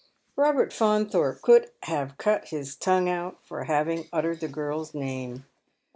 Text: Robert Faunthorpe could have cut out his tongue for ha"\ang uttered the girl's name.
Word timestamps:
Robert 0.35 0.73
Faunthorpe 0.73 1.43
could 1.43 1.69
have 1.83 2.17
cut 2.17 2.41
out 2.41 2.47
his 2.47 2.75
tongue 2.75 3.35
for 3.43 3.65
ha"\ang 3.65 4.07
uttered 4.11 4.39
the 4.39 4.47
girl's 4.47 4.95
name. 4.95 5.45